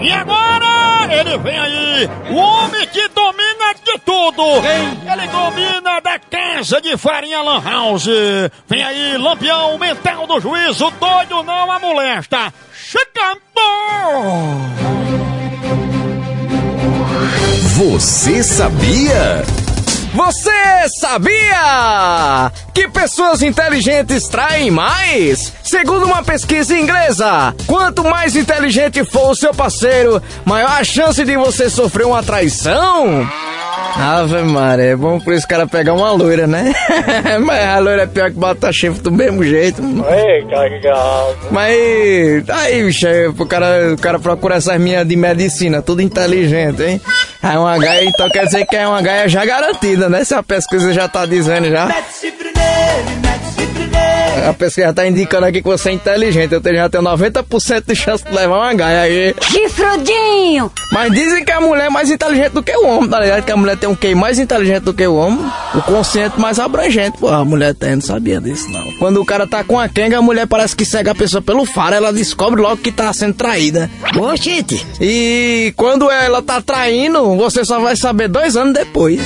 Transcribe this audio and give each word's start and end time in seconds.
E 0.00 0.12
agora 0.12 1.08
ele 1.10 1.38
vem 1.38 1.58
aí, 1.58 2.10
o 2.30 2.36
homem 2.36 2.86
que 2.88 3.08
domina 3.08 3.74
de 3.84 3.98
tudo. 4.00 4.42
Ele 4.64 5.28
domina 5.28 6.00
da 6.00 6.18
casa 6.18 6.80
de 6.80 6.96
farinha 6.96 7.42
Lan 7.42 7.62
House. 7.62 8.06
Vem 8.68 8.82
aí, 8.82 9.16
lampião 9.16 9.76
mental 9.78 10.26
do 10.26 10.40
juízo, 10.40 10.90
doido 11.00 11.42
não 11.42 11.70
a 11.70 11.78
molesta. 11.78 12.52
Chegando! 12.72 13.38
Você 17.76 18.42
sabia? 18.42 19.44
Você 20.88 21.00
sabia 21.00 22.50
que 22.72 22.88
pessoas 22.88 23.42
inteligentes 23.42 24.26
traem 24.26 24.70
mais? 24.70 25.52
Segundo 25.62 26.06
uma 26.06 26.22
pesquisa 26.22 26.74
inglesa, 26.74 27.54
quanto 27.66 28.02
mais 28.02 28.34
inteligente 28.34 29.04
for 29.04 29.32
o 29.32 29.34
seu 29.34 29.52
parceiro, 29.52 30.22
maior 30.46 30.70
a 30.70 30.84
chance 30.84 31.22
de 31.22 31.36
você 31.36 31.68
sofrer 31.68 32.06
uma 32.06 32.22
traição? 32.22 33.28
Ave 33.96 34.42
Maria, 34.42 34.84
é 34.84 34.96
bom 34.96 35.18
por 35.18 35.34
esse 35.34 35.46
cara 35.46 35.66
pegar 35.66 35.92
uma 35.92 36.12
loira, 36.12 36.46
né? 36.46 36.72
Mas 37.44 37.64
a 37.64 37.78
loira 37.80 38.02
é 38.02 38.06
pior 38.06 38.30
que 38.30 38.36
bota 38.36 38.72
chifre 38.72 39.02
do 39.02 39.10
mesmo 39.10 39.42
jeito. 39.42 39.82
Ei, 39.82 40.44
cagado. 40.44 41.36
Mas 41.50 42.48
aí, 42.48 42.84
bicho, 42.84 43.08
aí, 43.08 43.26
o 43.26 43.46
cara, 43.46 43.94
o 43.94 43.98
cara 43.98 44.18
procura 44.18 44.54
essas 44.54 44.80
minhas 44.80 45.06
de 45.06 45.16
medicina, 45.16 45.82
tudo 45.82 46.00
inteligente, 46.00 46.82
hein? 46.82 47.00
Aí 47.42 47.56
uma 47.56 47.78
gaia, 47.78 48.04
então 48.04 48.28
quer 48.28 48.46
dizer 48.46 48.66
que 48.66 48.76
é 48.76 48.86
uma 48.86 49.00
gaia 49.00 49.28
já 49.28 49.44
garantida, 49.44 50.08
né? 50.08 50.24
Se 50.24 50.34
a 50.34 50.42
pesquisa 50.42 50.92
já 50.92 51.08
tá 51.08 51.24
dizendo 51.24 51.70
já. 51.70 51.86
A 54.46 54.52
pesquisa 54.52 54.88
já 54.88 54.92
tá 54.92 55.06
indicando 55.06 55.46
aqui 55.46 55.62
que 55.62 55.68
você 55.68 55.90
é 55.90 55.92
inteligente. 55.92 56.52
Eu 56.52 56.62
já 56.62 56.88
tenho 56.88 57.02
90% 57.02 57.84
de 57.86 57.94
chance 57.94 58.24
de 58.24 58.32
levar 58.32 58.56
uma 58.56 58.74
gaia 58.74 59.00
aí. 59.02 59.34
Chifrudinho! 59.42 60.70
Mas 60.92 61.12
dizem 61.12 61.44
que 61.44 61.52
a 61.52 61.60
mulher 61.60 61.86
é 61.86 61.90
mais 61.90 62.10
inteligente 62.10 62.52
do 62.52 62.62
que 62.62 62.76
o 62.76 62.86
homem, 62.86 63.08
tá 63.08 63.20
ligado? 63.20 63.44
Que 63.44 63.52
a 63.52 63.56
mulher 63.56 63.76
tem 63.76 63.88
um 63.88 63.94
QI 63.94 64.14
mais 64.14 64.38
inteligente 64.38 64.82
do 64.84 64.94
que 64.94 65.06
o 65.06 65.14
homem, 65.14 65.40
o 65.74 65.82
consciente 65.82 66.40
mais 66.40 66.58
abrangente. 66.58 67.18
Pô, 67.18 67.28
a 67.28 67.44
mulher 67.44 67.74
tem, 67.74 67.96
não 67.96 68.02
sabia 68.02 68.40
disso 68.40 68.68
não. 68.70 68.92
Quando 68.98 69.20
o 69.20 69.24
cara 69.24 69.46
tá 69.46 69.62
com 69.64 69.78
a 69.78 69.88
quenga, 69.88 70.18
a 70.18 70.22
mulher 70.22 70.46
parece 70.46 70.74
que 70.74 70.84
segue 70.84 71.10
a 71.10 71.14
pessoa 71.14 71.42
pelo 71.42 71.64
faro, 71.64 71.94
ela 71.94 72.12
descobre 72.12 72.60
logo 72.60 72.76
que 72.78 72.92
tá 72.92 73.12
sendo 73.12 73.34
traída. 73.34 73.90
Oxente! 74.16 74.86
E 75.00 75.72
quando 75.76 76.10
ela 76.10 76.42
tá 76.42 76.60
traindo, 76.60 77.36
você 77.36 77.64
só 77.64 77.80
vai 77.80 77.96
saber 77.96 78.28
dois 78.28 78.56
anos 78.56 78.74
depois. 78.74 79.20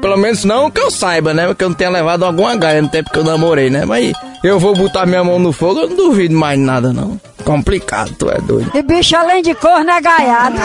Pelo 0.00 0.16
menos 0.16 0.44
não 0.44 0.70
que 0.70 0.80
eu 0.80 0.90
saiba, 0.90 1.34
né? 1.34 1.46
Porque 1.46 1.62
eu 1.62 1.68
não 1.68 1.76
tenha 1.76 1.90
levado 1.90 2.24
alguma 2.24 2.56
gaia 2.56 2.80
no 2.80 2.88
tempo 2.88 3.10
que 3.10 3.18
eu 3.18 3.24
namorei, 3.24 3.68
né? 3.68 3.84
Mas 3.84 4.12
eu 4.42 4.58
vou 4.58 4.74
botar 4.74 5.04
minha 5.04 5.22
mão 5.22 5.38
no 5.38 5.52
fogo, 5.52 5.80
eu 5.80 5.88
não 5.90 5.96
duvido 5.96 6.34
mais 6.34 6.58
nada, 6.58 6.92
não. 6.92 7.20
Complicado, 7.44 8.14
tu 8.18 8.30
é 8.30 8.38
doido. 8.40 8.70
E 8.74 8.82
bicho 8.82 9.14
além 9.16 9.42
de 9.42 9.54
corno 9.54 9.90
é 9.90 10.00
gaiado. 10.00 10.56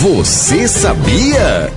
Você 0.00 0.68
sabia? 0.68 1.72